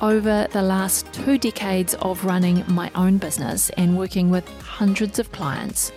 over 0.00 0.46
the 0.52 0.62
last 0.62 1.12
two 1.12 1.36
decades 1.38 1.94
of 1.96 2.24
running 2.24 2.64
my 2.68 2.90
own 2.94 3.18
business 3.18 3.70
and 3.70 3.98
working 3.98 4.30
with 4.30 4.48
hundreds 4.60 5.18
of 5.18 5.30
clients 5.32 5.92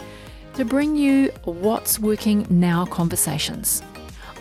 to 0.56 0.66
bring 0.66 0.96
you 0.96 1.32
What's 1.46 2.00
Working 2.00 2.46
Now 2.50 2.86
conversations. 2.86 3.82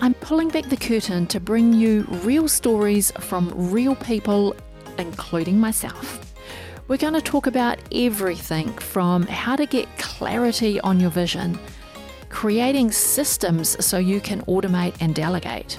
I'm 0.00 0.14
pulling 0.14 0.48
back 0.48 0.64
the 0.64 0.76
curtain 0.76 1.26
to 1.28 1.38
bring 1.38 1.72
you 1.72 2.02
real 2.24 2.48
stories 2.48 3.12
from 3.12 3.52
real 3.70 3.94
people, 3.94 4.56
including 4.98 5.60
myself. 5.60 6.34
We're 6.88 6.96
going 6.96 7.14
to 7.14 7.22
talk 7.22 7.46
about 7.46 7.78
everything 7.92 8.68
from 8.78 9.22
how 9.26 9.54
to 9.56 9.64
get 9.64 9.86
clarity 9.98 10.80
on 10.80 10.98
your 10.98 11.10
vision, 11.10 11.58
creating 12.28 12.90
systems 12.90 13.82
so 13.84 13.98
you 13.98 14.20
can 14.20 14.42
automate 14.42 14.96
and 15.00 15.14
delegate 15.14 15.78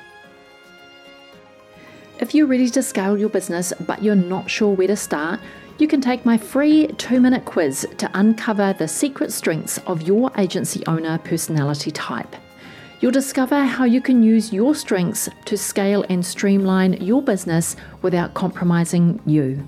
If 2.21 2.35
you're 2.35 2.45
ready 2.45 2.69
to 2.69 2.83
scale 2.83 3.17
your 3.17 3.29
business 3.29 3.73
but 3.87 4.03
you're 4.03 4.13
not 4.13 4.47
sure 4.47 4.75
where 4.75 4.85
to 4.85 4.95
start, 4.95 5.39
you 5.79 5.87
can 5.87 6.01
take 6.01 6.23
my 6.23 6.37
free 6.37 6.85
two 6.99 7.19
minute 7.19 7.45
quiz 7.45 7.87
to 7.97 8.11
uncover 8.13 8.73
the 8.73 8.87
secret 8.87 9.31
strengths 9.31 9.79
of 9.87 10.03
your 10.03 10.31
agency 10.37 10.83
owner 10.85 11.17
personality 11.17 11.89
type. 11.89 12.35
You'll 12.99 13.11
discover 13.11 13.63
how 13.63 13.85
you 13.85 14.01
can 14.01 14.21
use 14.21 14.53
your 14.53 14.75
strengths 14.75 15.29
to 15.45 15.57
scale 15.57 16.05
and 16.09 16.23
streamline 16.23 16.93
your 17.01 17.23
business 17.23 17.75
without 18.03 18.35
compromising 18.35 19.19
you. 19.25 19.67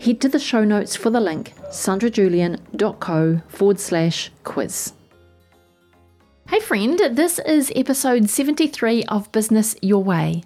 Head 0.00 0.22
to 0.22 0.30
the 0.30 0.38
show 0.38 0.64
notes 0.64 0.96
for 0.96 1.10
the 1.10 1.20
link 1.20 1.52
sandrajulian.co 1.68 3.42
forward 3.48 3.78
slash 3.78 4.32
quiz. 4.44 4.94
Hey 6.48 6.60
friend, 6.60 6.98
this 7.12 7.38
is 7.40 7.70
episode 7.76 8.30
73 8.30 9.04
of 9.04 9.30
Business 9.32 9.76
Your 9.82 10.02
Way. 10.02 10.42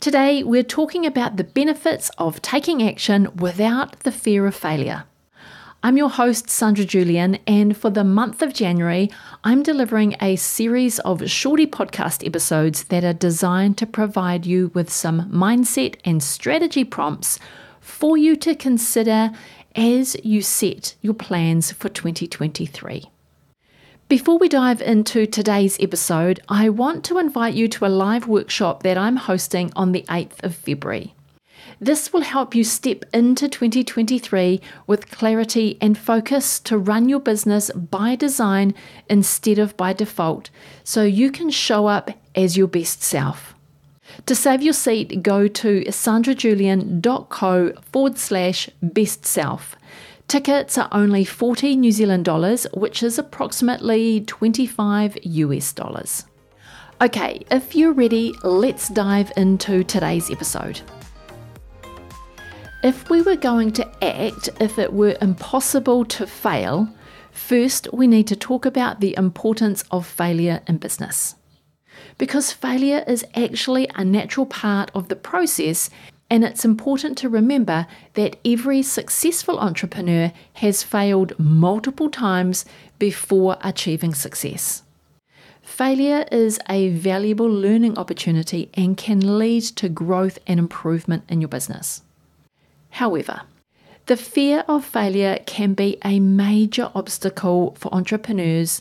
Today, 0.00 0.42
we're 0.42 0.62
talking 0.62 1.06
about 1.06 1.36
the 1.36 1.44
benefits 1.44 2.10
of 2.18 2.42
taking 2.42 2.82
action 2.82 3.28
without 3.36 4.00
the 4.00 4.12
fear 4.12 4.46
of 4.46 4.54
failure. 4.54 5.04
I'm 5.82 5.96
your 5.96 6.10
host, 6.10 6.50
Sandra 6.50 6.84
Julian, 6.84 7.38
and 7.46 7.76
for 7.76 7.90
the 7.90 8.02
month 8.02 8.42
of 8.42 8.52
January, 8.52 9.10
I'm 9.44 9.62
delivering 9.62 10.16
a 10.20 10.36
series 10.36 10.98
of 11.00 11.30
shorty 11.30 11.66
podcast 11.66 12.26
episodes 12.26 12.84
that 12.84 13.04
are 13.04 13.12
designed 13.12 13.78
to 13.78 13.86
provide 13.86 14.46
you 14.46 14.72
with 14.74 14.90
some 14.90 15.30
mindset 15.30 15.96
and 16.04 16.22
strategy 16.22 16.82
prompts 16.82 17.38
for 17.80 18.16
you 18.16 18.34
to 18.36 18.54
consider 18.54 19.30
as 19.76 20.16
you 20.24 20.42
set 20.42 20.96
your 21.02 21.14
plans 21.14 21.70
for 21.70 21.88
2023. 21.88 23.04
Before 24.08 24.38
we 24.38 24.48
dive 24.48 24.80
into 24.82 25.26
today's 25.26 25.76
episode, 25.80 26.38
I 26.48 26.68
want 26.68 27.02
to 27.06 27.18
invite 27.18 27.54
you 27.54 27.66
to 27.66 27.86
a 27.86 27.88
live 27.88 28.28
workshop 28.28 28.84
that 28.84 28.96
I'm 28.96 29.16
hosting 29.16 29.72
on 29.74 29.90
the 29.90 30.04
8th 30.08 30.44
of 30.44 30.54
February. 30.54 31.12
This 31.80 32.12
will 32.12 32.20
help 32.20 32.54
you 32.54 32.62
step 32.62 33.04
into 33.12 33.48
2023 33.48 34.60
with 34.86 35.10
clarity 35.10 35.76
and 35.80 35.98
focus 35.98 36.60
to 36.60 36.78
run 36.78 37.08
your 37.08 37.18
business 37.18 37.68
by 37.72 38.14
design 38.14 38.76
instead 39.10 39.58
of 39.58 39.76
by 39.76 39.92
default, 39.92 40.50
so 40.84 41.02
you 41.02 41.32
can 41.32 41.50
show 41.50 41.88
up 41.88 42.12
as 42.36 42.56
your 42.56 42.68
best 42.68 43.02
self. 43.02 43.56
To 44.26 44.36
save 44.36 44.62
your 44.62 44.72
seat, 44.72 45.20
go 45.20 45.48
to 45.48 45.84
sandrajulian.co 45.86 47.72
forward 47.90 48.18
slash 48.18 48.70
best 48.80 49.26
self. 49.26 49.74
Tickets 50.28 50.76
are 50.76 50.88
only 50.90 51.24
40 51.24 51.76
New 51.76 51.92
Zealand 51.92 52.24
dollars, 52.24 52.66
which 52.74 53.04
is 53.04 53.16
approximately 53.16 54.22
25 54.22 55.18
US 55.22 55.72
dollars. 55.72 56.26
Okay, 57.00 57.44
if 57.52 57.76
you're 57.76 57.92
ready, 57.92 58.34
let's 58.42 58.88
dive 58.88 59.30
into 59.36 59.84
today's 59.84 60.28
episode. 60.28 60.80
If 62.82 63.08
we 63.08 63.22
were 63.22 63.36
going 63.36 63.70
to 63.74 64.04
act 64.04 64.48
if 64.60 64.80
it 64.80 64.92
were 64.92 65.16
impossible 65.22 66.04
to 66.06 66.26
fail, 66.26 66.88
first 67.30 67.86
we 67.92 68.08
need 68.08 68.26
to 68.26 68.36
talk 68.36 68.66
about 68.66 68.98
the 68.98 69.14
importance 69.16 69.84
of 69.92 70.06
failure 70.06 70.60
in 70.66 70.78
business. 70.78 71.36
Because 72.18 72.52
failure 72.52 73.04
is 73.06 73.24
actually 73.36 73.88
a 73.94 74.04
natural 74.04 74.46
part 74.46 74.90
of 74.92 75.08
the 75.08 75.16
process 75.16 75.88
and 76.28 76.44
it's 76.44 76.64
important 76.64 77.16
to 77.18 77.28
remember 77.28 77.86
that 78.14 78.36
every 78.44 78.82
successful 78.82 79.58
entrepreneur 79.58 80.32
has 80.54 80.82
failed 80.82 81.38
multiple 81.38 82.10
times 82.10 82.64
before 82.98 83.56
achieving 83.62 84.14
success. 84.14 84.82
Failure 85.62 86.24
is 86.32 86.58
a 86.68 86.90
valuable 86.90 87.48
learning 87.48 87.98
opportunity 87.98 88.70
and 88.74 88.96
can 88.96 89.38
lead 89.38 89.62
to 89.62 89.88
growth 89.88 90.38
and 90.46 90.58
improvement 90.58 91.24
in 91.28 91.40
your 91.40 91.48
business. 91.48 92.02
However, 92.90 93.42
the 94.06 94.16
fear 94.16 94.64
of 94.68 94.84
failure 94.84 95.38
can 95.46 95.74
be 95.74 95.98
a 96.04 96.20
major 96.20 96.90
obstacle 96.94 97.76
for 97.78 97.92
entrepreneurs 97.92 98.80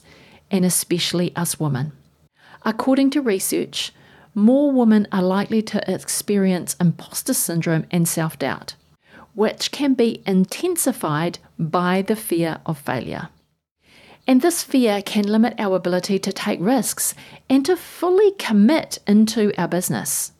and 0.52 0.64
especially 0.64 1.36
us 1.36 1.60
women. 1.60 1.92
According 2.64 3.10
to 3.12 3.22
research, 3.22 3.92
more 4.36 4.72
women 4.72 5.08
are 5.12 5.24
likely 5.24 5.62
to 5.64 5.92
experience 5.92 6.76
imposter 6.80 7.34
syndrome 7.34 7.86
and 7.90 8.08
self 8.08 8.38
doubt, 8.38 8.76
which 9.34 9.72
can 9.72 9.94
be 9.94 10.22
intensified 10.28 11.40
by 11.58 12.02
the 12.02 12.16
fear 12.16 12.60
of 12.66 12.78
failure. 12.78 13.30
And 14.28 14.42
this 14.42 14.64
fear 14.64 15.02
can 15.02 15.28
limit 15.28 15.56
our 15.58 15.76
ability 15.76 16.20
to 16.20 16.34
take 16.34 16.60
risks 16.60 17.16
and 17.50 17.66
to 17.66 17.78
fully 17.78 18.32
commit 18.34 19.00
into 19.08 19.54
our 19.60 19.68
business. 19.68 20.32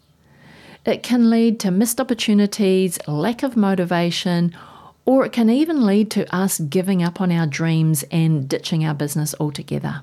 It 0.86 1.02
can 1.02 1.30
lead 1.30 1.60
to 1.62 1.72
missed 1.72 2.02
opportunities, 2.02 3.00
lack 3.08 3.44
of 3.44 3.56
motivation, 3.56 4.56
or 5.06 5.26
it 5.26 5.32
can 5.32 5.50
even 5.50 5.86
lead 5.86 6.12
to 6.12 6.36
us 6.36 6.60
giving 6.60 7.02
up 7.02 7.22
on 7.22 7.32
our 7.32 7.48
dreams 7.48 8.04
and 8.12 8.50
ditching 8.50 8.84
our 8.84 8.94
business 8.94 9.34
altogether. 9.40 10.02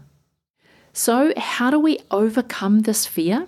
So, 0.93 1.33
how 1.37 1.71
do 1.71 1.79
we 1.79 1.99
overcome 2.11 2.81
this 2.81 3.07
fear? 3.07 3.47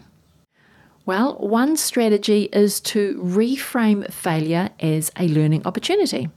Well, 1.06 1.34
one 1.34 1.76
strategy 1.76 2.44
is 2.44 2.80
to 2.80 3.20
reframe 3.22 4.10
failure 4.10 4.70
as 4.80 5.12
a 5.18 5.28
learning 5.28 5.66
opportunity. 5.66 6.30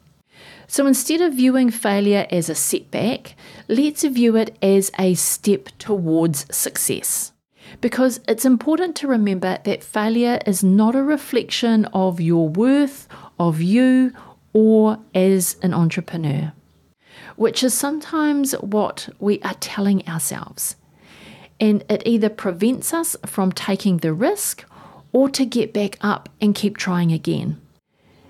So 0.68 0.86
instead 0.86 1.22
of 1.22 1.36
viewing 1.36 1.72
failure 1.72 2.28
as 2.30 2.50
a 2.50 2.56
setback, 2.56 3.36
let's 3.70 4.04
view 4.04 4.36
it 4.36 4.58
as 4.62 4.92
a 5.00 5.14
step 5.14 5.70
towards 5.80 6.54
success. 6.54 7.32
Because 7.80 8.20
it's 8.28 8.44
important 8.44 8.98
to 8.98 9.08
remember 9.08 9.60
that 9.64 9.84
failure 9.84 10.40
is 10.46 10.66
not 10.66 10.96
a 10.96 11.04
reflection 11.04 11.86
of 11.86 12.20
your 12.20 12.50
worth, 12.50 13.08
of 13.40 13.62
you, 13.62 14.12
or 14.52 15.00
as 15.16 15.56
an 15.62 15.74
entrepreneur, 15.74 16.52
which 17.38 17.64
is 17.64 17.74
sometimes 17.74 18.52
what 18.54 19.08
we 19.20 19.40
are 19.44 19.56
telling 19.56 20.06
ourselves 20.10 20.76
and 21.60 21.84
it 21.90 22.04
either 22.06 22.30
prevents 22.30 22.94
us 22.94 23.16
from 23.26 23.52
taking 23.52 23.98
the 23.98 24.14
risk 24.14 24.66
or 25.12 25.30
to 25.30 25.46
get 25.46 25.74
back 25.74 25.98
up 26.02 26.30
and 26.40 26.54
keep 26.54 26.78
trying 26.78 27.12
again. 27.12 27.60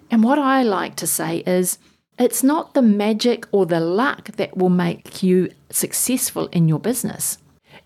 And 0.09 0.23
what 0.23 0.39
I 0.39 0.63
like 0.63 0.95
to 0.97 1.07
say 1.07 1.39
is, 1.39 1.77
it's 2.17 2.41
not 2.41 2.73
the 2.73 2.81
magic 2.81 3.45
or 3.51 3.65
the 3.65 3.79
luck 3.79 4.31
that 4.37 4.57
will 4.57 4.69
make 4.69 5.21
you 5.21 5.51
successful 5.69 6.47
in 6.47 6.67
your 6.67 6.79
business. 6.79 7.37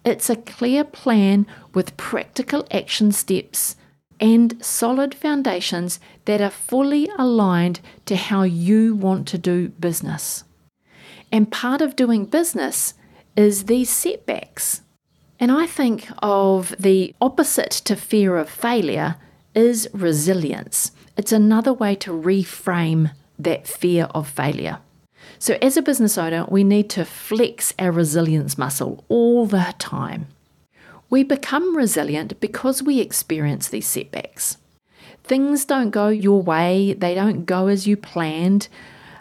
It's 0.05 0.29
a 0.29 0.35
clear 0.35 0.83
plan 0.83 1.45
with 1.73 1.97
practical 1.97 2.65
action 2.71 3.11
steps 3.11 3.75
and 4.19 4.63
solid 4.63 5.15
foundations 5.15 5.99
that 6.25 6.41
are 6.41 6.51
fully 6.51 7.09
aligned 7.17 7.81
to 8.05 8.15
how 8.15 8.43
you 8.43 8.95
want 8.95 9.27
to 9.29 9.37
do 9.37 9.69
business. 9.69 10.43
And 11.31 11.51
part 11.51 11.81
of 11.81 11.95
doing 11.95 12.25
business 12.25 12.93
is 13.35 13.65
these 13.65 13.89
setbacks. 13.89 14.81
And 15.41 15.51
I 15.51 15.65
think 15.65 16.07
of 16.19 16.75
the 16.77 17.15
opposite 17.19 17.71
to 17.71 17.95
fear 17.95 18.37
of 18.37 18.47
failure 18.47 19.15
is 19.55 19.89
resilience. 19.91 20.91
It's 21.17 21.31
another 21.31 21.73
way 21.73 21.95
to 21.95 22.11
reframe 22.11 23.11
that 23.39 23.65
fear 23.65 24.03
of 24.13 24.29
failure. 24.29 24.77
So, 25.39 25.57
as 25.59 25.77
a 25.77 25.81
business 25.81 26.15
owner, 26.15 26.45
we 26.47 26.63
need 26.63 26.91
to 26.91 27.05
flex 27.05 27.73
our 27.79 27.91
resilience 27.91 28.55
muscle 28.55 29.03
all 29.09 29.47
the 29.47 29.73
time. 29.79 30.27
We 31.09 31.23
become 31.23 31.75
resilient 31.75 32.39
because 32.39 32.83
we 32.83 32.99
experience 32.99 33.67
these 33.67 33.87
setbacks. 33.87 34.57
Things 35.23 35.65
don't 35.65 35.89
go 35.89 36.09
your 36.09 36.43
way, 36.43 36.93
they 36.93 37.15
don't 37.15 37.45
go 37.47 37.65
as 37.65 37.87
you 37.87 37.97
planned. 37.97 38.67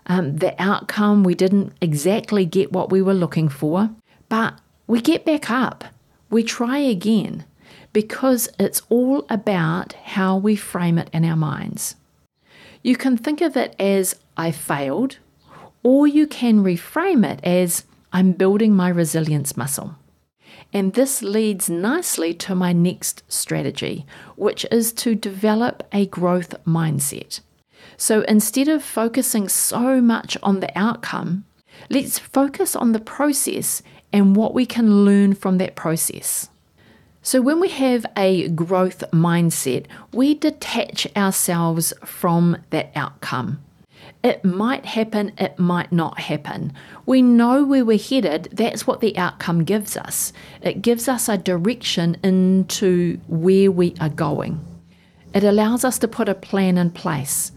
Um, 0.05 0.37
the 0.37 0.55
outcome, 0.63 1.25
we 1.25 1.35
didn't 1.35 1.73
exactly 1.81 2.45
get 2.45 2.73
what 2.73 2.91
we 2.91 3.01
were 3.01 3.15
looking 3.15 3.49
for, 3.49 3.89
but 4.29 4.59
we 4.87 5.01
get 5.01 5.25
back 5.25 5.51
up. 5.51 5.85
We 6.31 6.45
try 6.45 6.79
again 6.79 7.45
because 7.93 8.49
it's 8.59 8.83
all 8.89 9.27
about 9.29 9.93
how 9.93 10.37
we 10.37 10.55
frame 10.57 10.97
it 10.97 11.11
in 11.13 11.25
our 11.25 11.37
minds. 11.37 11.97
You 12.83 12.97
can 12.97 13.17
think 13.17 13.41
of 13.41 13.57
it 13.57 13.75
as 13.79 14.15
I 14.37 14.53
failed, 14.53 15.19
or 15.83 16.07
you 16.07 16.27
can 16.27 16.63
reframe 16.65 17.29
it 17.29 17.41
as 17.45 17.85
I'm 18.13 18.33
building 18.33 18.75
my 18.75 18.89
resilience 18.89 19.57
muscle. 19.57 19.97
And 20.73 20.95
this 20.95 21.21
leads 21.21 21.69
nicely 21.69 22.33
to 22.35 22.55
my 22.55 22.73
next 22.73 23.25
strategy, 23.29 24.07
which 24.37 24.65
is 24.71 24.93
to 24.95 25.15
develop 25.15 25.83
a 25.93 26.07
growth 26.07 26.55
mindset. 26.65 27.41
So 27.97 28.23
instead 28.23 28.69
of 28.69 28.83
focusing 28.85 29.49
so 29.49 30.01
much 30.01 30.37
on 30.43 30.61
the 30.61 30.77
outcome, 30.79 31.45
let's 31.89 32.19
focus 32.19 32.77
on 32.77 32.93
the 32.93 33.01
process 33.01 33.83
and 34.13 34.37
what 34.37 34.55
we 34.55 34.67
can 34.67 35.05
learn 35.05 35.35
from 35.35 35.59
that 35.59 35.77
process. 35.77 36.49
So, 37.23 37.43
when 37.43 37.61
we 37.61 37.69
have 37.69 38.07
a 38.17 38.49
growth 38.49 39.05
mindset, 39.13 39.87
we 40.13 40.35
detach 40.35 41.07
ourselves 41.15 41.93
from 42.05 42.57
that 42.71 42.91
outcome. 42.97 43.63
It 44.23 44.45
might 44.45 44.85
happen, 44.87 45.33
it 45.39 45.59
might 45.59 45.93
not 45.93 46.19
happen. 46.19 46.73
We 47.05 47.21
know 47.21 47.65
where 47.65 47.85
we're 47.85 47.99
headed, 47.99 48.49
that's 48.53 48.87
what 48.87 49.01
the 49.01 49.17
outcome 49.19 49.65
gives 49.65 49.97
us. 49.97 50.33
It 50.63 50.83
gives 50.83 51.09
us 51.09 51.29
a 51.29 51.37
direction 51.37 52.17
into 52.23 53.21
where 53.29 53.71
we 53.71 53.95
are 54.01 54.09
going. 54.09 54.65
It 55.35 55.45
allows 55.45 55.85
us 55.85 55.99
to 56.01 56.09
put 56.09 56.29
a 56.29 56.35
plan 56.35 56.77
in 56.77 56.91
place, 56.91 57.53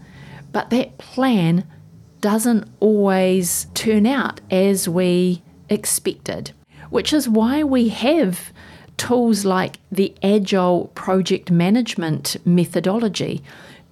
but 0.52 0.70
that 0.70 0.98
plan 0.98 1.66
doesn't 2.20 2.68
always 2.80 3.66
turn 3.74 4.06
out 4.06 4.40
as 4.50 4.88
we 4.88 5.42
expected, 5.68 6.52
which 6.90 7.12
is 7.12 7.28
why 7.28 7.62
we 7.62 7.88
have 7.88 8.52
tools 8.96 9.44
like 9.44 9.76
the 9.90 10.14
Agile 10.22 10.90
project 10.94 11.50
management 11.50 12.36
methodology 12.44 13.42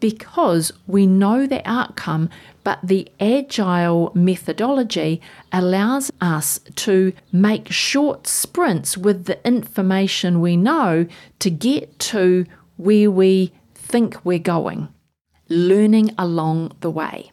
because 0.02 0.72
we 0.88 1.06
know 1.06 1.46
the 1.46 1.62
outcome, 1.64 2.28
but 2.64 2.80
the 2.82 3.08
agile 3.20 4.10
methodology 4.16 5.20
allows 5.52 6.10
us 6.20 6.58
to 6.74 7.12
make 7.30 7.70
short 7.70 8.26
sprints 8.26 8.98
with 8.98 9.26
the 9.26 9.46
information 9.46 10.40
we 10.40 10.56
know 10.56 11.06
to 11.38 11.50
get 11.50 12.00
to 12.00 12.44
where 12.76 13.12
we 13.12 13.52
think 13.76 14.24
we're 14.24 14.40
going, 14.40 14.88
learning 15.48 16.12
along 16.18 16.72
the 16.80 16.90
way. 16.90 17.30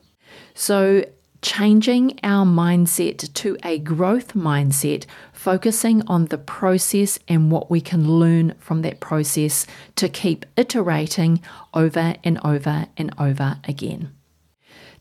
So, 0.53 1.03
changing 1.41 2.19
our 2.24 2.45
mindset 2.45 3.33
to 3.33 3.57
a 3.63 3.80
growth 3.80 4.33
mindset, 4.33 5.06
focusing 5.31 6.03
on 6.07 6.25
the 6.25 6.38
process 6.38 7.19
and 7.27 7.51
what 7.51 7.69
we 7.71 7.81
can 7.81 8.09
learn 8.09 8.53
from 8.59 8.81
that 8.81 9.00
process 9.00 9.65
to 9.95 10.09
keep 10.09 10.45
iterating 10.57 11.41
over 11.74 12.15
and 12.24 12.39
over 12.44 12.88
and 12.97 13.13
over 13.18 13.57
again. 13.68 14.12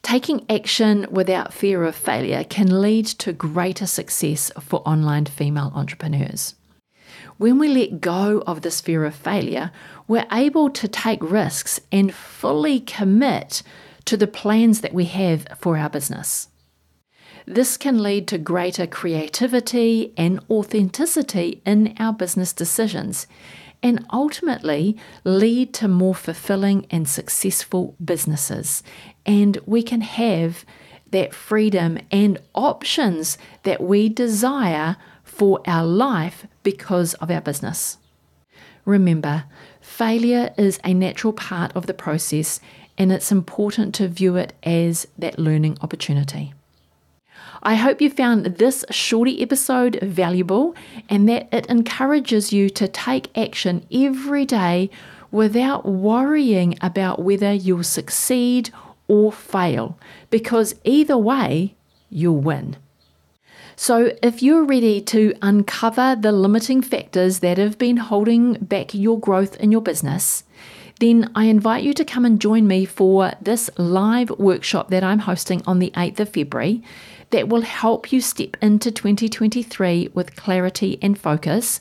Taking 0.02 0.46
action 0.48 1.06
without 1.10 1.52
fear 1.52 1.84
of 1.84 1.96
failure 1.96 2.44
can 2.44 2.80
lead 2.80 3.06
to 3.06 3.32
greater 3.32 3.86
success 3.86 4.52
for 4.60 4.80
online 4.86 5.26
female 5.26 5.72
entrepreneurs. 5.74 6.54
When 7.36 7.58
we 7.58 7.68
let 7.68 8.00
go 8.00 8.42
of 8.46 8.62
this 8.62 8.80
fear 8.80 9.04
of 9.04 9.14
failure, 9.14 9.70
we're 10.06 10.26
able 10.32 10.70
to 10.70 10.88
take 10.88 11.22
risks 11.22 11.80
and 11.90 12.14
fully 12.14 12.80
commit 12.80 13.62
to 14.08 14.16
the 14.16 14.26
plans 14.26 14.80
that 14.80 14.94
we 14.94 15.04
have 15.04 15.46
for 15.58 15.76
our 15.76 15.90
business. 15.90 16.48
This 17.44 17.76
can 17.76 18.02
lead 18.02 18.26
to 18.28 18.38
greater 18.38 18.86
creativity 18.86 20.14
and 20.16 20.40
authenticity 20.48 21.60
in 21.66 21.94
our 21.98 22.14
business 22.14 22.54
decisions 22.54 23.26
and 23.82 24.06
ultimately 24.10 24.96
lead 25.24 25.74
to 25.74 25.88
more 25.88 26.14
fulfilling 26.14 26.86
and 26.90 27.06
successful 27.06 27.96
businesses. 28.02 28.82
And 29.26 29.58
we 29.66 29.82
can 29.82 30.00
have 30.00 30.64
that 31.10 31.34
freedom 31.34 31.98
and 32.10 32.38
options 32.54 33.36
that 33.64 33.82
we 33.82 34.08
desire 34.08 34.96
for 35.22 35.60
our 35.66 35.84
life 35.84 36.46
because 36.62 37.12
of 37.14 37.30
our 37.30 37.42
business. 37.42 37.98
Remember, 38.86 39.44
failure 39.82 40.54
is 40.56 40.80
a 40.82 40.94
natural 40.94 41.34
part 41.34 41.76
of 41.76 41.84
the 41.86 41.92
process 41.92 42.58
and 42.98 43.12
it's 43.12 43.32
important 43.32 43.94
to 43.94 44.08
view 44.08 44.36
it 44.36 44.52
as 44.64 45.06
that 45.16 45.38
learning 45.38 45.78
opportunity. 45.80 46.52
I 47.62 47.76
hope 47.76 48.00
you 48.00 48.10
found 48.10 48.44
this 48.44 48.84
shorty 48.90 49.42
episode 49.42 49.98
valuable 50.02 50.74
and 51.08 51.28
that 51.28 51.48
it 51.52 51.66
encourages 51.66 52.52
you 52.52 52.68
to 52.70 52.86
take 52.86 53.36
action 53.36 53.86
every 53.92 54.44
day 54.44 54.90
without 55.30 55.86
worrying 55.86 56.76
about 56.80 57.20
whether 57.20 57.52
you'll 57.52 57.84
succeed 57.84 58.70
or 59.08 59.32
fail, 59.32 59.98
because 60.30 60.74
either 60.84 61.16
way, 61.16 61.74
you'll 62.10 62.40
win. 62.40 62.76
So, 63.74 64.12
if 64.22 64.42
you're 64.42 64.64
ready 64.64 65.00
to 65.02 65.34
uncover 65.40 66.16
the 66.16 66.32
limiting 66.32 66.82
factors 66.82 67.38
that 67.40 67.58
have 67.58 67.78
been 67.78 67.96
holding 67.96 68.54
back 68.54 68.92
your 68.92 69.20
growth 69.20 69.56
in 69.56 69.70
your 69.70 69.80
business, 69.80 70.42
then 71.00 71.30
I 71.34 71.44
invite 71.44 71.84
you 71.84 71.92
to 71.94 72.04
come 72.04 72.24
and 72.24 72.40
join 72.40 72.66
me 72.66 72.84
for 72.84 73.32
this 73.40 73.70
live 73.76 74.30
workshop 74.30 74.90
that 74.90 75.04
I'm 75.04 75.20
hosting 75.20 75.62
on 75.66 75.78
the 75.78 75.92
8th 75.96 76.20
of 76.20 76.28
February 76.30 76.82
that 77.30 77.48
will 77.48 77.62
help 77.62 78.12
you 78.12 78.20
step 78.20 78.56
into 78.62 78.90
2023 78.90 80.10
with 80.14 80.36
clarity 80.36 80.98
and 81.02 81.18
focus, 81.18 81.80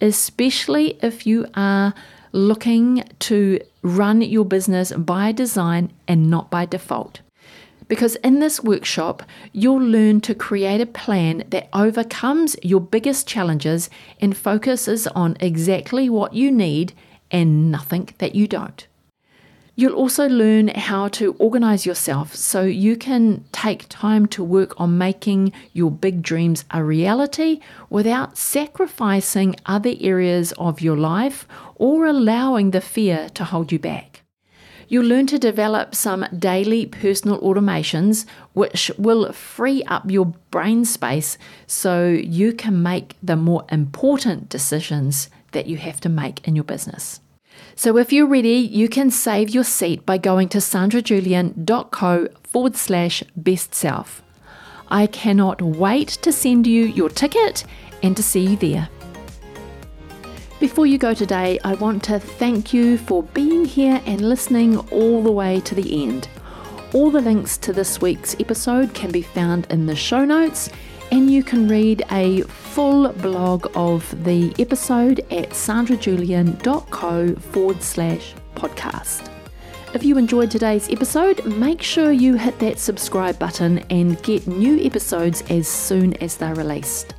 especially 0.00 0.98
if 1.02 1.26
you 1.26 1.46
are 1.54 1.94
looking 2.32 3.04
to 3.20 3.60
run 3.82 4.20
your 4.20 4.44
business 4.44 4.92
by 4.92 5.32
design 5.32 5.92
and 6.06 6.30
not 6.30 6.50
by 6.50 6.66
default. 6.66 7.20
Because 7.88 8.14
in 8.16 8.38
this 8.38 8.62
workshop, 8.62 9.24
you'll 9.52 9.82
learn 9.82 10.20
to 10.20 10.34
create 10.34 10.80
a 10.80 10.86
plan 10.86 11.42
that 11.48 11.68
overcomes 11.72 12.56
your 12.62 12.80
biggest 12.80 13.26
challenges 13.26 13.90
and 14.20 14.36
focuses 14.36 15.08
on 15.08 15.36
exactly 15.40 16.08
what 16.08 16.34
you 16.34 16.52
need 16.52 16.92
and 17.30 17.70
nothing 17.70 18.08
that 18.18 18.34
you 18.34 18.46
don't. 18.46 18.86
You'll 19.76 19.94
also 19.94 20.28
learn 20.28 20.68
how 20.68 21.08
to 21.08 21.34
organize 21.38 21.86
yourself 21.86 22.34
so 22.34 22.64
you 22.64 22.96
can 22.96 23.44
take 23.50 23.86
time 23.88 24.26
to 24.26 24.44
work 24.44 24.78
on 24.78 24.98
making 24.98 25.52
your 25.72 25.90
big 25.90 26.20
dreams 26.20 26.66
a 26.70 26.84
reality 26.84 27.60
without 27.88 28.36
sacrificing 28.36 29.56
other 29.64 29.94
areas 29.98 30.52
of 30.58 30.82
your 30.82 30.98
life 30.98 31.48
or 31.76 32.04
allowing 32.04 32.72
the 32.72 32.82
fear 32.82 33.30
to 33.30 33.44
hold 33.44 33.72
you 33.72 33.78
back. 33.78 34.22
You'll 34.88 35.06
learn 35.06 35.28
to 35.28 35.38
develop 35.38 35.94
some 35.94 36.26
daily 36.36 36.84
personal 36.84 37.40
automations 37.40 38.26
which 38.52 38.90
will 38.98 39.32
free 39.32 39.84
up 39.84 40.10
your 40.10 40.26
brain 40.50 40.84
space 40.84 41.38
so 41.66 42.08
you 42.08 42.52
can 42.52 42.82
make 42.82 43.14
the 43.22 43.36
more 43.36 43.64
important 43.70 44.48
decisions 44.48 45.30
that 45.52 45.66
you 45.66 45.76
have 45.76 46.00
to 46.02 46.08
make 46.08 46.46
in 46.46 46.54
your 46.54 46.64
business. 46.64 47.20
So 47.74 47.96
if 47.96 48.12
you're 48.12 48.26
ready, 48.26 48.58
you 48.58 48.88
can 48.88 49.10
save 49.10 49.50
your 49.50 49.64
seat 49.64 50.04
by 50.04 50.18
going 50.18 50.48
to 50.50 50.58
sandrajulian.co 50.58 52.28
forward 52.44 52.76
slash 52.76 53.22
best 53.36 53.74
self. 53.74 54.22
I 54.88 55.06
cannot 55.06 55.62
wait 55.62 56.08
to 56.08 56.32
send 56.32 56.66
you 56.66 56.84
your 56.84 57.08
ticket 57.08 57.64
and 58.02 58.16
to 58.16 58.22
see 58.22 58.46
you 58.46 58.56
there. 58.56 58.88
Before 60.58 60.84
you 60.84 60.98
go 60.98 61.14
today, 61.14 61.58
I 61.64 61.74
want 61.74 62.02
to 62.04 62.18
thank 62.18 62.74
you 62.74 62.98
for 62.98 63.22
being 63.22 63.64
here 63.64 64.02
and 64.04 64.20
listening 64.20 64.76
all 64.90 65.22
the 65.22 65.32
way 65.32 65.60
to 65.60 65.74
the 65.74 66.04
end. 66.04 66.28
All 66.92 67.10
the 67.10 67.20
links 67.20 67.56
to 67.58 67.72
this 67.72 68.00
week's 68.00 68.34
episode 68.40 68.92
can 68.92 69.10
be 69.10 69.22
found 69.22 69.66
in 69.70 69.86
the 69.86 69.96
show 69.96 70.24
notes 70.24 70.68
and 71.10 71.30
you 71.30 71.42
can 71.42 71.68
read 71.68 72.02
a 72.10 72.42
full 72.42 73.08
blog 73.12 73.70
of 73.74 74.24
the 74.24 74.54
episode 74.58 75.20
at 75.30 75.50
sandrajulian.co 75.50 77.34
forward 77.34 77.82
slash 77.82 78.34
podcast. 78.54 79.30
If 79.92 80.04
you 80.04 80.18
enjoyed 80.18 80.50
today's 80.50 80.88
episode, 80.88 81.44
make 81.44 81.82
sure 81.82 82.12
you 82.12 82.36
hit 82.36 82.58
that 82.60 82.78
subscribe 82.78 83.38
button 83.38 83.78
and 83.90 84.22
get 84.22 84.46
new 84.46 84.78
episodes 84.84 85.42
as 85.50 85.66
soon 85.66 86.14
as 86.18 86.36
they're 86.36 86.54
released. 86.54 87.14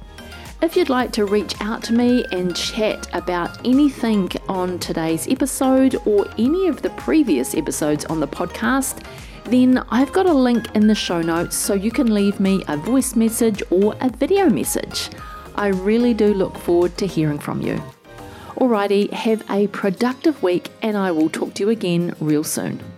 If 0.61 0.77
you'd 0.77 0.89
like 0.89 1.11
to 1.13 1.25
reach 1.25 1.59
out 1.59 1.83
to 1.85 1.93
me 1.93 2.23
and 2.31 2.55
chat 2.55 3.13
about 3.13 3.65
anything 3.65 4.29
on 4.47 4.77
today's 4.79 5.27
episode 5.27 5.95
or 6.05 6.27
any 6.37 6.67
of 6.67 6.81
the 6.81 6.91
previous 6.91 7.55
episodes 7.55 8.05
on 8.05 8.19
the 8.19 8.27
podcast, 8.27 9.03
then 9.51 9.79
I've 9.89 10.13
got 10.13 10.25
a 10.25 10.33
link 10.33 10.73
in 10.75 10.87
the 10.87 10.95
show 10.95 11.21
notes 11.21 11.55
so 11.55 11.73
you 11.73 11.91
can 11.91 12.13
leave 12.13 12.39
me 12.39 12.63
a 12.67 12.77
voice 12.77 13.15
message 13.15 13.61
or 13.69 13.95
a 13.99 14.09
video 14.09 14.49
message. 14.49 15.09
I 15.55 15.67
really 15.67 16.13
do 16.13 16.33
look 16.33 16.57
forward 16.57 16.97
to 16.97 17.07
hearing 17.07 17.39
from 17.39 17.61
you. 17.61 17.81
Alrighty, 18.55 19.11
have 19.11 19.43
a 19.49 19.67
productive 19.67 20.41
week 20.43 20.69
and 20.81 20.95
I 20.95 21.11
will 21.11 21.29
talk 21.29 21.53
to 21.55 21.63
you 21.63 21.69
again 21.69 22.15
real 22.19 22.43
soon. 22.43 22.90